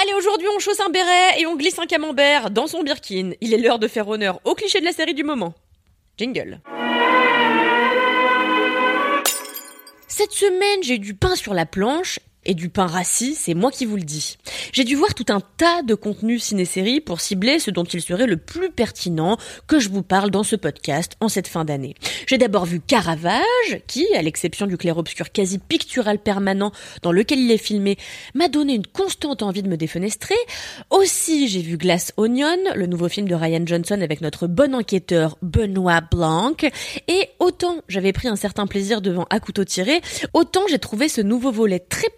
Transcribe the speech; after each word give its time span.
Allez, 0.00 0.14
aujourd'hui, 0.14 0.48
on 0.54 0.58
chausse 0.58 0.80
un 0.80 0.90
béret 0.90 1.40
et 1.40 1.46
on 1.46 1.56
glisse 1.56 1.78
un 1.78 1.86
camembert 1.86 2.50
dans 2.50 2.66
son 2.66 2.82
birkin. 2.82 3.32
Il 3.40 3.54
est 3.54 3.58
l'heure 3.58 3.78
de 3.78 3.88
faire 3.88 4.08
honneur 4.08 4.40
au 4.44 4.54
cliché 4.54 4.80
de 4.80 4.84
la 4.84 4.92
série 4.92 5.14
du 5.14 5.24
moment. 5.24 5.54
Jingle. 6.16 6.60
Cette 10.08 10.32
semaine, 10.32 10.82
j'ai 10.82 10.98
du 10.98 11.14
pain 11.14 11.34
sur 11.34 11.54
la 11.54 11.66
planche 11.66 12.20
et 12.44 12.54
du 12.54 12.68
pain 12.68 12.86
rassis, 12.86 13.34
c'est 13.34 13.54
moi 13.54 13.70
qui 13.70 13.86
vous 13.86 13.96
le 13.96 14.02
dis. 14.02 14.36
J'ai 14.72 14.84
dû 14.84 14.94
voir 14.96 15.14
tout 15.14 15.26
un 15.28 15.40
tas 15.56 15.82
de 15.82 15.94
contenus 15.94 16.42
ciné-séries 16.44 17.00
pour 17.00 17.20
cibler 17.20 17.58
ce 17.58 17.70
dont 17.70 17.84
il 17.84 18.02
serait 18.02 18.26
le 18.26 18.36
plus 18.36 18.70
pertinent 18.70 19.36
que 19.66 19.78
je 19.78 19.88
vous 19.88 20.02
parle 20.02 20.30
dans 20.30 20.42
ce 20.42 20.56
podcast 20.56 21.12
en 21.20 21.28
cette 21.28 21.48
fin 21.48 21.64
d'année. 21.64 21.94
J'ai 22.26 22.38
d'abord 22.38 22.64
vu 22.64 22.80
Caravage, 22.80 23.42
qui, 23.86 24.06
à 24.14 24.22
l'exception 24.22 24.66
du 24.66 24.76
clair-obscur 24.76 25.32
quasi 25.32 25.58
pictural 25.58 26.18
permanent 26.18 26.72
dans 27.02 27.12
lequel 27.12 27.40
il 27.40 27.50
est 27.50 27.58
filmé, 27.58 27.96
m'a 28.34 28.48
donné 28.48 28.74
une 28.74 28.86
constante 28.86 29.42
envie 29.42 29.62
de 29.62 29.68
me 29.68 29.76
défenestrer. 29.76 30.34
Aussi, 30.90 31.48
j'ai 31.48 31.60
vu 31.60 31.76
Glass 31.76 32.12
Onion, 32.16 32.56
le 32.74 32.86
nouveau 32.86 33.08
film 33.08 33.28
de 33.28 33.34
Ryan 33.34 33.64
Johnson 33.66 34.00
avec 34.00 34.20
notre 34.20 34.46
bon 34.46 34.74
enquêteur 34.74 35.38
Benoît 35.42 36.00
Blanc. 36.00 36.54
Et 37.08 37.28
autant 37.38 37.76
j'avais 37.88 38.12
pris 38.12 38.28
un 38.28 38.36
certain 38.36 38.66
plaisir 38.66 39.00
devant 39.00 39.26
À 39.30 39.40
couteau 39.40 39.64
tiré, 39.64 40.00
autant 40.32 40.62
j'ai 40.68 40.78
trouvé 40.78 41.08
ce 41.08 41.20
nouveau 41.20 41.50
volet 41.50 41.78
très 41.78 42.08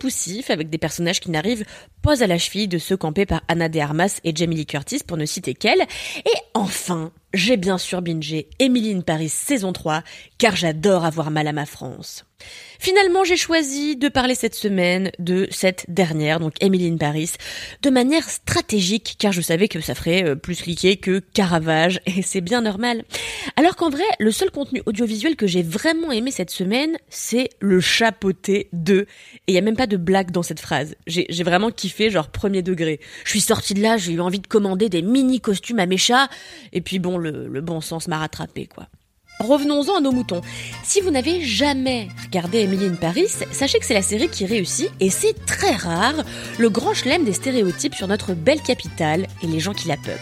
avec 0.48 0.70
des 0.70 0.78
personnages 0.78 1.20
qui 1.20 1.30
n'arrivent 1.30 1.64
pas 2.02 2.22
à 2.22 2.26
la 2.26 2.38
cheville 2.38 2.68
de 2.68 2.78
ceux 2.78 2.96
campés 2.96 3.26
par 3.26 3.42
Anna 3.48 3.68
de 3.68 3.78
Armas 3.78 4.20
et 4.24 4.34
Jamie 4.34 4.56
Lee 4.56 4.66
Curtis 4.66 5.00
pour 5.06 5.16
ne 5.16 5.26
citer 5.26 5.54
qu'elle. 5.54 5.80
Et 5.80 6.38
enfin, 6.54 7.12
j'ai 7.34 7.56
bien 7.56 7.78
sûr 7.78 8.02
bingé 8.02 8.48
Emily 8.58 8.94
in 8.94 9.00
Paris 9.00 9.28
saison 9.28 9.72
3 9.72 10.02
car 10.38 10.56
j'adore 10.56 11.04
avoir 11.04 11.30
mal 11.30 11.46
à 11.48 11.52
ma 11.52 11.66
France. 11.66 12.24
Finalement, 12.78 13.24
j'ai 13.24 13.36
choisi 13.36 13.96
de 13.96 14.08
parler 14.08 14.34
cette 14.34 14.54
semaine 14.54 15.10
de 15.18 15.48
cette 15.50 15.86
dernière, 15.88 16.38
donc 16.38 16.54
Emily 16.60 16.88
in 16.88 16.98
Paris, 16.98 17.32
de 17.82 17.88
manière 17.88 18.28
stratégique, 18.28 19.16
car 19.18 19.32
je 19.32 19.40
savais 19.40 19.68
que 19.68 19.80
ça 19.80 19.94
ferait 19.94 20.24
euh, 20.24 20.34
plus 20.34 20.60
cliquer 20.60 20.98
que 20.98 21.20
Caravage, 21.32 22.00
et 22.06 22.20
c'est 22.20 22.42
bien 22.42 22.60
normal. 22.60 23.04
Alors 23.56 23.76
qu'en 23.76 23.88
vrai, 23.88 24.04
le 24.18 24.30
seul 24.30 24.50
contenu 24.50 24.82
audiovisuel 24.84 25.36
que 25.36 25.46
j'ai 25.46 25.62
vraiment 25.62 26.12
aimé 26.12 26.30
cette 26.30 26.50
semaine, 26.50 26.98
c'est 27.08 27.48
le 27.60 27.80
chapeauté 27.80 28.68
de. 28.74 29.06
Et 29.46 29.52
il 29.52 29.54
y 29.54 29.58
a 29.58 29.62
même 29.62 29.76
pas 29.76 29.86
de 29.86 29.96
blague 29.96 30.30
dans 30.30 30.42
cette 30.42 30.60
phrase. 30.60 30.94
J'ai 31.06 31.44
vraiment 31.44 31.70
kiffé, 31.70 32.10
genre 32.10 32.28
premier 32.28 32.62
degré. 32.62 33.00
Je 33.24 33.30
suis 33.30 33.40
sortie 33.40 33.74
de 33.74 33.80
là, 33.80 33.96
j'ai 33.96 34.12
eu 34.12 34.20
envie 34.20 34.40
de 34.40 34.46
commander 34.46 34.90
des 34.90 35.00
mini 35.00 35.40
costumes 35.40 35.78
à 35.78 35.86
mes 35.86 35.96
chats, 35.96 36.28
et 36.74 36.82
puis 36.82 36.98
bon, 36.98 37.15
le, 37.18 37.60
bon 37.60 37.80
sens 37.80 38.08
m'a 38.08 38.18
rattrapé, 38.18 38.66
quoi. 38.66 38.86
Revenons-en 39.38 39.98
à 39.98 40.00
nos 40.00 40.12
moutons. 40.12 40.40
Si 40.82 41.02
vous 41.02 41.10
n'avez 41.10 41.42
jamais 41.42 42.08
regardé 42.24 42.60
Emily 42.60 42.86
in 42.86 42.94
Paris, 42.94 43.28
sachez 43.52 43.78
que 43.78 43.84
c'est 43.84 43.92
la 43.92 44.00
série 44.00 44.28
qui 44.28 44.46
réussit, 44.46 44.90
et 44.98 45.10
c'est 45.10 45.34
très 45.44 45.72
rare, 45.72 46.24
le 46.58 46.70
grand 46.70 46.94
chelem 46.94 47.24
des 47.24 47.34
stéréotypes 47.34 47.94
sur 47.94 48.08
notre 48.08 48.32
belle 48.32 48.62
capitale 48.62 49.26
et 49.42 49.46
les 49.46 49.60
gens 49.60 49.74
qui 49.74 49.88
la 49.88 49.96
peuplent. 49.96 50.20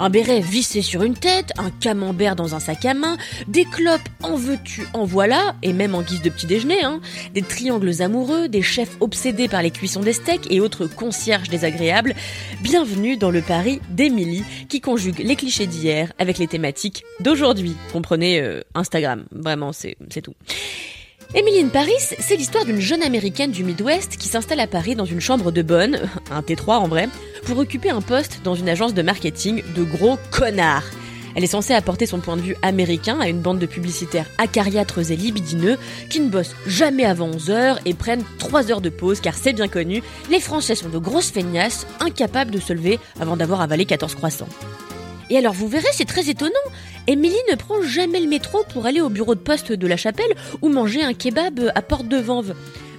Un 0.00 0.10
béret 0.10 0.40
vissé 0.40 0.80
sur 0.80 1.02
une 1.02 1.14
tête, 1.14 1.52
un 1.58 1.70
camembert 1.70 2.36
dans 2.36 2.54
un 2.54 2.60
sac 2.60 2.84
à 2.84 2.94
main, 2.94 3.16
des 3.48 3.64
clopes 3.64 4.08
en 4.22 4.36
veux-tu, 4.36 4.86
en 4.92 5.04
voilà, 5.04 5.56
et 5.62 5.72
même 5.72 5.94
en 5.94 6.02
guise 6.02 6.22
de 6.22 6.30
petit 6.30 6.46
déjeuner, 6.46 6.84
hein, 6.84 7.00
des 7.34 7.42
triangles 7.42 8.00
amoureux, 8.00 8.48
des 8.48 8.62
chefs 8.62 8.96
obsédés 9.00 9.48
par 9.48 9.60
les 9.60 9.72
cuissons 9.72 10.00
des 10.00 10.12
steaks 10.12 10.50
et 10.50 10.60
autres 10.60 10.86
concierges 10.86 11.48
désagréables. 11.48 12.14
Bienvenue 12.60 13.16
dans 13.16 13.32
le 13.32 13.42
Paris 13.42 13.80
d'Emily, 13.90 14.44
qui 14.68 14.80
conjugue 14.80 15.18
les 15.18 15.34
clichés 15.34 15.66
d'hier 15.66 16.12
avec 16.18 16.38
les 16.38 16.46
thématiques 16.46 17.04
d'aujourd'hui. 17.20 17.74
Comprenez 17.92 18.40
euh, 18.40 18.62
Instagram, 18.74 19.24
vraiment, 19.32 19.72
c'est 19.72 19.96
tout. 20.22 20.34
Emily 21.34 21.62
Paris, 21.64 21.92
c'est 21.98 22.36
l'histoire 22.36 22.64
d'une 22.64 22.80
jeune 22.80 23.02
américaine 23.02 23.50
du 23.50 23.62
Midwest 23.62 24.16
qui 24.16 24.28
s'installe 24.28 24.60
à 24.60 24.66
Paris 24.66 24.94
dans 24.94 25.04
une 25.04 25.20
chambre 25.20 25.52
de 25.52 25.60
bonne, 25.60 26.00
un 26.30 26.40
T3 26.40 26.76
en 26.76 26.88
vrai, 26.88 27.10
pour 27.44 27.58
occuper 27.58 27.90
un 27.90 28.00
poste 28.00 28.40
dans 28.44 28.54
une 28.54 28.68
agence 28.68 28.94
de 28.94 29.02
marketing 29.02 29.62
de 29.76 29.84
gros 29.84 30.18
connards. 30.30 30.86
Elle 31.36 31.44
est 31.44 31.48
censée 31.48 31.74
apporter 31.74 32.06
son 32.06 32.20
point 32.20 32.36
de 32.38 32.40
vue 32.40 32.56
américain 32.62 33.20
à 33.20 33.28
une 33.28 33.40
bande 33.40 33.58
de 33.58 33.66
publicitaires 33.66 34.26
acariâtres 34.38 35.10
et 35.10 35.16
libidineux 35.16 35.76
qui 36.08 36.20
ne 36.20 36.30
bossent 36.30 36.56
jamais 36.66 37.04
avant 37.04 37.26
11 37.26 37.50
heures 37.50 37.78
et 37.84 37.92
prennent 37.92 38.24
3 38.38 38.72
heures 38.72 38.80
de 38.80 38.88
pause 38.88 39.20
car 39.20 39.34
c'est 39.34 39.52
bien 39.52 39.68
connu, 39.68 40.02
les 40.30 40.40
Français 40.40 40.74
sont 40.74 40.88
de 40.88 40.98
grosses 40.98 41.30
feignasses, 41.30 41.86
incapables 42.00 42.50
de 42.50 42.58
se 42.58 42.72
lever 42.72 42.98
avant 43.20 43.36
d'avoir 43.36 43.60
avalé 43.60 43.84
14 43.84 44.14
croissants. 44.14 44.48
Et 45.30 45.36
alors 45.36 45.52
vous 45.52 45.68
verrez, 45.68 45.88
c'est 45.92 46.06
très 46.06 46.30
étonnant. 46.30 46.54
Émilie 47.06 47.36
ne 47.50 47.56
prend 47.56 47.82
jamais 47.82 48.20
le 48.20 48.28
métro 48.28 48.64
pour 48.72 48.86
aller 48.86 49.00
au 49.00 49.10
bureau 49.10 49.34
de 49.34 49.40
poste 49.40 49.72
de 49.72 49.86
la 49.86 49.96
chapelle 49.96 50.34
ou 50.62 50.68
manger 50.68 51.02
un 51.02 51.14
kebab 51.14 51.70
à 51.74 51.82
Porte 51.82 52.08
de 52.08 52.16
Vanves. 52.16 52.54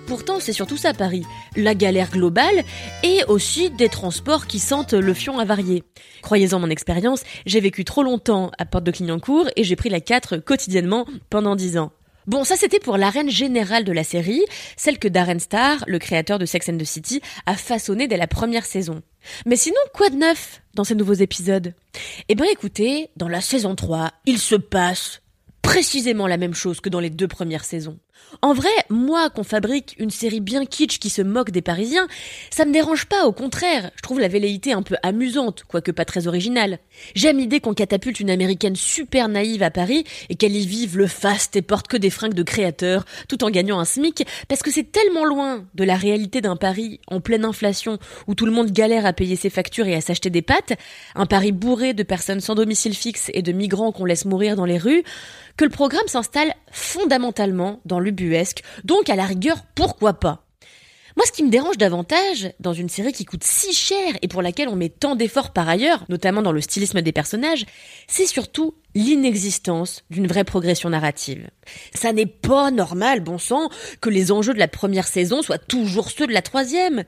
Pourtant, 0.07 0.40
c'est 0.40 0.53
surtout 0.53 0.78
ça 0.78 0.94
Paris. 0.94 1.23
La 1.56 1.75
galère 1.75 2.09
globale 2.09 2.63
et 3.03 3.23
aussi 3.28 3.69
des 3.69 3.90
transports 3.90 4.47
qui 4.47 4.57
sentent 4.57 4.94
le 4.94 5.13
fion 5.13 5.38
avarié. 5.38 5.84
Croyez-en 6.23 6.59
mon 6.59 6.72
expérience, 6.72 7.22
j'ai 7.45 7.59
vécu 7.59 7.85
trop 7.85 8.01
longtemps 8.01 8.51
à 8.57 8.66
Porte 8.66 8.84
de 8.84 8.91
Clignancourt 8.91 9.50
et 9.56 9.63
j'ai 9.63 9.75
pris 9.75 9.90
la 9.90 10.00
4 10.00 10.38
quotidiennement 10.38 11.06
pendant 11.29 11.56
10 11.56 11.78
ans. 11.78 11.91
Bon, 12.25 12.44
ça 12.44 12.56
c'était 12.56 12.79
pour 12.79 12.97
l'arène 12.97 13.29
générale 13.29 13.84
de 13.84 13.91
la 13.91 14.03
série, 14.03 14.44
celle 14.78 15.00
que 15.00 15.07
Darren 15.07 15.40
Star, 15.40 15.84
le 15.88 15.97
créateur 16.00 16.38
de 16.38 16.46
Sex 16.46 16.69
and 16.69 16.78
the 16.78 16.84
City, 16.84 17.22
a 17.46 17.56
façonnée 17.56 18.07
dès 18.07 18.17
la 18.17 18.28
première 18.28 18.66
saison. 18.66 19.01
Mais 19.46 19.56
sinon, 19.56 19.79
quoi 19.94 20.09
de 20.09 20.17
neuf? 20.17 20.61
Dans 20.79 20.85
ces 20.85 20.95
nouveaux 20.95 21.12
épisodes 21.12 21.73
Eh 22.29 22.35
ben 22.35 22.45
écoutez, 22.50 23.09
dans 23.17 23.28
la 23.28 23.41
saison 23.41 23.75
3, 23.75 24.13
il 24.25 24.38
se 24.38 24.56
passe 24.56 25.22
précisément 25.62 26.25
la 26.25 26.38
même 26.38 26.53
chose 26.53 26.79
que 26.79 26.88
dans 26.88 27.01
les 27.01 27.09
deux 27.09 27.28
premières 27.28 27.66
saisons. 27.66 28.00
En 28.41 28.53
vrai, 28.53 28.69
moi, 28.90 29.30
qu'on 29.30 29.44
fabrique 29.44 29.96
une 30.00 30.12
série 30.12 30.40
bien 30.40 30.66
kitsch 30.66 31.00
qui 31.00 31.09
se 31.09 31.22
moque 31.22 31.52
des 31.52 31.62
Parisiens, 31.62 32.07
ça 32.52 32.66
me 32.66 32.72
dérange 32.72 33.06
pas, 33.06 33.25
au 33.25 33.34
contraire. 33.34 33.91
Je 33.96 34.02
trouve 34.02 34.19
la 34.19 34.28
velléité 34.28 34.72
un 34.72 34.81
peu 34.81 34.96
amusante, 35.03 35.63
quoique 35.68 35.91
pas 35.91 36.06
très 36.06 36.28
originale. 36.28 36.79
J'aime 37.16 37.38
l'idée 37.38 37.59
qu'on 37.59 37.74
catapulte 37.74 38.19
une 38.19 38.29
américaine 38.29 38.75
super 38.75 39.28
naïve 39.28 39.63
à 39.63 39.72
Paris 39.72 40.06
et 40.29 40.35
qu'elle 40.35 40.56
y 40.56 40.66
vive 40.66 40.97
le 40.97 41.08
faste 41.08 41.56
et 41.56 41.62
porte 41.62 41.88
que 41.88 41.97
des 41.97 42.09
fringues 42.09 42.34
de 42.34 42.44
créateurs, 42.44 43.03
tout 43.28 43.44
en 43.44 43.50
gagnant 43.50 43.79
un 43.79 43.85
SMIC, 43.85 44.25
parce 44.47 44.62
que 44.62 44.72
c'est 44.72 44.91
tellement 44.91 45.25
loin 45.25 45.66
de 45.75 45.84
la 45.84 45.96
réalité 45.96 46.40
d'un 46.40 46.56
Paris 46.56 47.02
en 47.08 47.19
pleine 47.19 47.46
inflation 47.46 48.00
où 48.28 48.35
tout 48.35 48.46
le 48.46 48.52
monde 48.52 48.72
galère 48.72 49.06
à 49.06 49.13
payer 49.13 49.35
ses 49.35 49.50
factures 49.50 49.88
et 49.88 49.96
à 49.96 50.02
s'acheter 50.02 50.29
des 50.29 50.41
pâtes, 50.41 50.74
un 51.16 51.25
Paris 51.25 51.52
bourré 51.52 51.94
de 51.94 52.03
personnes 52.03 52.41
sans 52.41 52.56
domicile 52.56 52.94
fixe 52.94 53.31
et 53.34 53.41
de 53.41 53.52
migrants 53.52 53.91
qu'on 53.91 54.06
laisse 54.06 54.25
mourir 54.25 54.56
dans 54.56 54.66
les 54.66 54.78
rues, 54.78 55.03
que 55.58 55.66
le 55.66 55.72
programme 55.72 56.08
s'installe 56.08 56.53
fondamentalement 56.72 57.81
dans 57.85 58.00
donc 58.84 59.09
à 59.09 59.16
la 59.16 59.25
rigueur, 59.25 59.64
pourquoi 59.75 60.14
pas? 60.14 60.46
Moi, 61.20 61.25
ce 61.25 61.34
qui 61.34 61.44
me 61.44 61.50
dérange 61.50 61.78
davantage 61.78 62.53
dans 62.62 62.72
une 62.72 62.88
série 62.88 63.12
qui 63.12 63.25
coûte 63.25 63.44
si 63.44 63.74
cher 63.74 64.14
et 64.22 64.30
pour 64.30 64.42
laquelle 64.42 64.70
on 64.70 64.78
met 64.78 64.88
tant 64.88 65.16
d'efforts 65.16 65.52
par 65.52 65.68
ailleurs, 65.68 66.06
notamment 66.08 66.42
dans 66.42 66.53
le 66.53 66.62
stylisme 66.62 67.02
des 67.02 67.12
personnages, 67.12 67.66
c'est 68.08 68.25
surtout 68.25 68.75
l'inexistence 68.96 70.03
d'une 70.09 70.28
vraie 70.28 70.46
progression 70.46 70.90
narrative. 70.90 71.50
Ça 71.94 72.14
n'est 72.14 72.25
pas 72.25 72.72
normal, 72.72 73.20
bon 73.20 73.38
sang, 73.38 73.70
que 74.00 74.09
les 74.09 74.31
enjeux 74.31 74.53
de 74.53 74.59
la 74.59 74.70
première 74.70 75.08
saison 75.08 75.41
soient 75.41 75.58
toujours 75.58 76.09
ceux 76.09 76.26
de 76.26 76.31
la 76.31 76.41
troisième. 76.41 77.03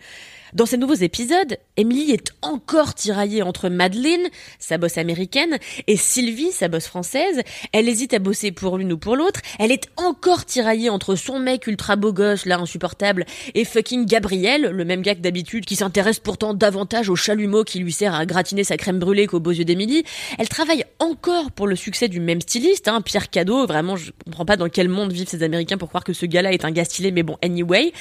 Dans 0.53 0.65
ces 0.65 0.77
nouveaux 0.77 0.93
épisodes, 0.93 1.57
Emily 1.77 2.11
est 2.11 2.33
encore 2.41 2.93
tiraillée 2.93 3.41
entre 3.41 3.69
Madeleine, 3.69 4.27
sa 4.59 4.77
bosse 4.77 4.97
américaine, 4.97 5.57
et 5.87 5.95
Sylvie, 5.95 6.51
sa 6.51 6.67
bosse 6.67 6.87
française. 6.87 7.41
Elle 7.71 7.87
hésite 7.87 8.13
à 8.13 8.19
bosser 8.19 8.51
pour 8.51 8.77
l'une 8.77 8.91
ou 8.91 8.97
pour 8.97 9.15
l'autre. 9.15 9.39
Elle 9.59 9.71
est 9.71 9.87
encore 9.95 10.43
tiraillée 10.43 10.89
entre 10.89 11.15
son 11.15 11.39
mec 11.39 11.67
ultra 11.67 11.95
beau 11.95 12.11
gosse, 12.11 12.45
là 12.45 12.59
insupportable, 12.59 13.25
et 13.55 13.63
fucking 13.63 14.05
Gabriel, 14.05 14.63
le 14.63 14.83
même 14.83 15.01
gars 15.01 15.15
que 15.15 15.21
d'habitude, 15.21 15.65
qui 15.65 15.77
s'intéresse 15.77 16.19
pourtant 16.19 16.53
davantage 16.53 17.09
au 17.09 17.15
chalumeau 17.15 17.63
qui 17.63 17.79
lui 17.79 17.93
sert 17.93 18.13
à 18.13 18.25
gratiner 18.25 18.65
sa 18.65 18.75
crème 18.75 18.99
brûlée 18.99 19.27
qu'aux 19.27 19.39
beaux 19.39 19.51
yeux 19.51 19.65
d'Emily. 19.65 20.03
Elle 20.37 20.49
travaille 20.49 20.83
encore 20.99 21.51
pour 21.51 21.67
le 21.67 21.77
succès 21.77 22.09
du 22.09 22.19
même 22.19 22.41
styliste, 22.41 22.89
hein, 22.89 22.99
Pierre 23.01 23.29
Cadeau. 23.29 23.65
Vraiment, 23.65 23.95
je 23.95 24.11
comprends 24.25 24.45
pas 24.45 24.57
dans 24.57 24.67
quel 24.67 24.89
monde 24.89 25.13
vivent 25.13 25.29
ces 25.29 25.43
Américains 25.43 25.77
pour 25.77 25.87
croire 25.87 26.03
que 26.03 26.13
ce 26.13 26.25
gars-là 26.25 26.51
est 26.51 26.65
un 26.65 26.71
gars 26.71 26.85
stylé, 26.85 27.11
mais 27.11 27.23
bon, 27.23 27.37
anyway. 27.41 27.93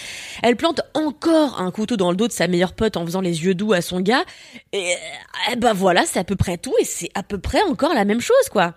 Elle 0.43 0.57
plante 0.57 0.81
encore 0.95 1.61
un 1.61 1.71
couteau 1.71 1.97
dans 1.97 2.11
le 2.11 2.17
dos 2.17 2.27
de 2.27 2.33
sa 2.41 2.49
meilleure 2.49 2.73
pote 2.73 2.97
en 2.97 3.05
faisant 3.05 3.21
les 3.21 3.45
yeux 3.45 3.55
doux 3.55 3.75
à 3.75 3.83
son 3.83 4.01
gars. 4.01 4.25
Et, 4.73 4.95
eh 5.53 5.57
ben 5.57 5.75
voilà, 5.75 6.07
c'est 6.07 6.19
à 6.19 6.25
peu 6.25 6.37
près 6.37 6.57
tout, 6.57 6.73
et 6.81 6.87
c'est 6.87 7.11
à 7.15 7.23
peu 7.23 7.37
près 7.37 7.61
encore 7.63 7.93
la 7.93 8.07
même 8.07 8.23
chose, 8.23 8.49
quoi. 8.51 8.77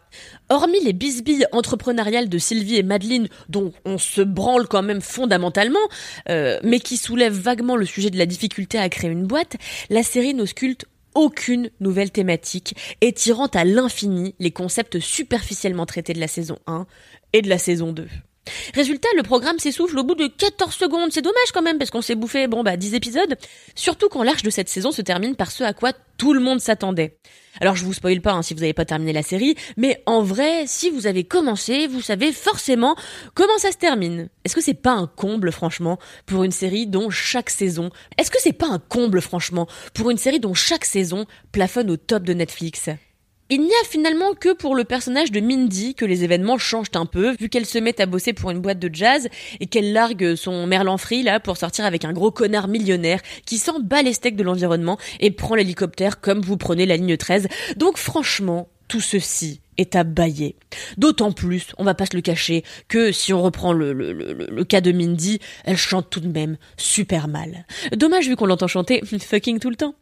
Hormis 0.50 0.84
les 0.84 0.92
bisbilles 0.92 1.46
entrepreneuriales 1.54 2.28
de 2.28 2.38
Sylvie 2.38 2.76
et 2.76 2.84
Madeleine, 2.84 3.30
dont 3.48 3.72
on 3.86 3.98
se 3.98 4.22
branle 4.22 4.68
quand 4.68 4.84
même 4.84 5.00
fondamentalement, 5.00 5.80
euh, 6.28 6.60
mais 6.64 6.82
qui 6.82 6.98
soulèvent 6.98 7.40
vaguement 7.40 7.78
le 7.78 7.86
sujet 7.86 8.10
de 8.10 8.18
la 8.18 8.26
difficulté 8.26 8.78
à 8.78 8.90
créer 8.90 9.12
une 9.12 9.28
boîte, 9.28 9.56
la 9.90 10.04
série 10.04 10.34
n'ausculte 10.34 10.86
aucune 11.16 11.70
nouvelle 11.80 12.12
thématique, 12.12 12.76
étirant 13.00 13.48
à 13.48 13.64
l'infini 13.64 14.36
les 14.40 14.52
concepts 14.52 15.00
superficiellement 15.00 15.86
traités 15.86 16.14
de 16.14 16.20
la 16.20 16.28
saison 16.28 16.58
1 16.68 16.86
et 17.32 17.42
de 17.42 17.48
la 17.48 17.60
saison 17.60 17.94
2. 17.94 18.08
Résultat, 18.74 19.08
le 19.16 19.24
programme 19.24 19.60
s'essouffle 19.60 19.98
au 20.00 20.04
bout 20.04 20.16
de 20.16 20.28
14 20.28 20.74
secondes. 20.74 21.12
C'est 21.12 21.22
dommage 21.22 21.52
quand 21.54 21.62
même 21.62 21.78
parce 21.78 21.92
qu'on 21.92 22.02
s'est 22.02 22.16
bouffé, 22.16 22.48
bon 22.48 22.64
bah, 22.64 22.78
10 22.78 22.96
épisodes. 22.96 23.36
Surtout 23.76 24.10
quand 24.10 24.24
l'arche 24.24 24.44
de 24.44 24.50
cette 24.50 24.70
saison 24.70 24.92
se 24.92 25.02
termine 25.02 25.36
par 25.36 25.52
ce 25.52 25.64
à 25.64 25.74
quoi 25.74 25.92
tout 26.18 26.34
le 26.34 26.40
monde 26.40 26.60
s'attendait. 26.60 27.18
Alors 27.62 27.76
je 27.76 27.86
vous 27.86 27.94
spoil 27.94 28.22
pas 28.22 28.34
hein, 28.34 28.42
si 28.42 28.54
vous 28.54 28.62
n'avez 28.62 28.74
pas 28.74 28.86
terminé 28.86 29.14
la 29.14 29.22
série, 29.22 29.56
mais 29.78 30.02
en 30.06 30.24
vrai, 30.24 30.66
si 30.66 30.90
vous 30.90 31.06
avez 31.06 31.24
commencé, 31.24 31.88
vous 31.88 32.02
savez 32.02 32.32
forcément 32.32 32.96
comment 33.36 33.58
ça 33.60 33.72
se 33.72 33.78
termine. 33.78 34.30
Est-ce 34.44 34.56
que 34.56 34.62
c'est 34.62 34.74
pas 34.74 34.94
un 34.94 35.08
comble 35.08 35.52
franchement 35.52 36.00
pour 36.26 36.44
une 36.44 36.52
série 36.52 36.88
dont 36.88 37.10
chaque 37.10 37.50
saison 37.50 37.92
Est-ce 38.18 38.32
que 38.32 38.42
c'est 38.42 38.54
pas 38.54 38.68
un 38.68 38.80
comble 38.80 39.22
franchement 39.22 39.68
pour 39.94 40.10
une 40.10 40.18
série 40.18 40.40
dont 40.40 40.56
chaque 40.56 40.86
saison 40.86 41.26
plafonne 41.52 41.92
au 41.92 41.98
top 41.98 42.24
de 42.24 42.34
Netflix? 42.34 42.90
Il 43.54 43.62
n'y 43.62 43.68
a 43.68 43.88
finalement 43.88 44.34
que 44.34 44.52
pour 44.52 44.74
le 44.74 44.84
personnage 44.84 45.32
de 45.32 45.40
Mindy 45.40 45.94
que 45.94 46.06
les 46.06 46.24
événements 46.24 46.58
changent 46.58 46.88
un 46.96 47.06
peu, 47.06 47.36
vu 47.40 47.50
qu'elle 47.50 47.68
se 47.68 47.78
met 47.78 48.02
à 48.02 48.08
bosser 48.08 48.34
pour 48.34 48.50
une 48.50 48.60
boîte 48.60 48.80
de 48.80 48.90
jazz 48.92 49.30
et 49.60 49.68
qu'elle 49.68 49.94
largue 49.94 50.34
son 50.34 50.66
Merlan 50.66 50.98
Free 50.98 51.22
là 51.22 51.40
pour 51.40 51.58
sortir 51.58 51.86
avec 51.86 52.04
un 52.04 52.14
gros 52.14 52.32
connard 52.32 52.68
millionnaire 52.68 53.22
qui 53.46 53.60
s'en 53.60 53.80
bat 53.80 54.02
les 54.02 54.14
steaks 54.14 54.36
de 54.36 54.42
l'environnement 54.42 54.98
et 55.20 55.30
prend 55.30 55.54
l'hélicoptère 55.54 56.20
comme 56.20 56.42
vous 56.42 56.58
prenez 56.58 56.88
la 56.88 56.98
ligne 56.98 57.16
13. 57.16 57.48
Donc 57.78 57.98
franchement, 57.98 58.70
tout 58.88 59.02
ceci 59.02 59.62
est 59.78 59.96
à 59.96 60.04
bailler. 60.04 60.56
D'autant 60.98 61.32
plus, 61.32 61.74
on 61.78 61.84
va 61.84 61.94
pas 61.94 62.08
se 62.08 62.16
le 62.16 62.22
cacher, 62.22 62.64
que 62.88 63.12
si 63.12 63.34
on 63.34 63.42
reprend 63.44 63.72
le, 63.72 64.64
cas 64.64 64.82
de 64.82 64.92
Mindy, 64.92 65.40
elle 65.64 65.78
chante 65.78 66.10
tout 66.10 66.22
de 66.22 66.28
même 66.28 66.58
super 66.78 67.28
mal. 67.28 67.68
Dommage 67.96 68.28
vu 68.28 68.36
qu'on 68.36 68.48
l'entend 68.48 68.68
chanter 68.68 69.02
fucking 69.20 69.60
tout 69.60 69.70
le 69.70 69.76
temps. 69.76 69.94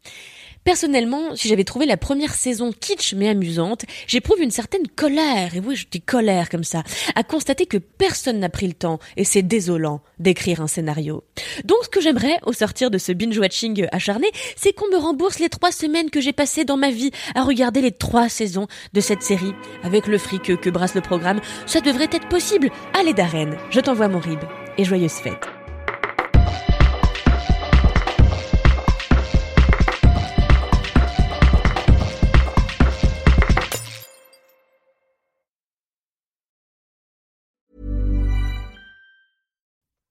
Personnellement, 0.63 1.35
si 1.35 1.47
j'avais 1.47 1.63
trouvé 1.63 1.87
la 1.87 1.97
première 1.97 2.35
saison 2.35 2.71
kitsch 2.71 3.15
mais 3.15 3.29
amusante, 3.29 3.85
j'éprouve 4.05 4.41
une 4.41 4.51
certaine 4.51 4.87
colère, 4.87 5.55
et 5.55 5.59
oui 5.59 5.75
je 5.75 5.87
dis 5.89 6.01
colère 6.01 6.49
comme 6.49 6.63
ça, 6.63 6.83
à 7.15 7.23
constater 7.23 7.65
que 7.65 7.77
personne 7.77 8.39
n'a 8.39 8.49
pris 8.49 8.67
le 8.67 8.73
temps, 8.73 8.99
et 9.17 9.23
c'est 9.23 9.41
désolant, 9.41 10.01
d'écrire 10.19 10.61
un 10.61 10.67
scénario. 10.67 11.23
Donc 11.65 11.79
ce 11.83 11.89
que 11.89 11.99
j'aimerais, 11.99 12.39
au 12.45 12.53
sortir 12.53 12.91
de 12.91 12.99
ce 12.99 13.11
binge-watching 13.11 13.87
acharné, 13.91 14.27
c'est 14.55 14.73
qu'on 14.73 14.87
me 14.89 14.97
rembourse 14.97 15.39
les 15.39 15.49
trois 15.49 15.71
semaines 15.71 16.11
que 16.11 16.21
j'ai 16.21 16.33
passées 16.33 16.63
dans 16.63 16.77
ma 16.77 16.91
vie 16.91 17.11
à 17.33 17.41
regarder 17.41 17.81
les 17.81 17.91
trois 17.91 18.29
saisons 18.29 18.67
de 18.93 19.01
cette 19.01 19.23
série. 19.23 19.53
Avec 19.83 20.05
le 20.05 20.19
fric 20.19 20.55
que 20.57 20.69
brasse 20.69 20.93
le 20.93 21.01
programme, 21.01 21.41
ça 21.65 21.81
devrait 21.81 22.09
être 22.11 22.29
possible. 22.29 22.69
Allez 22.93 23.13
Darren, 23.13 23.57
je 23.71 23.79
t'envoie 23.79 24.09
mon 24.09 24.19
rib, 24.19 24.39
et 24.77 24.83
joyeuse 24.83 25.11
fête. 25.13 25.60